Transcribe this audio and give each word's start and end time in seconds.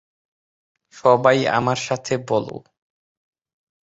সবাই 0.93 1.37
আমার 1.49 1.79
সাথে 1.87 2.13
বলো। 2.29 2.55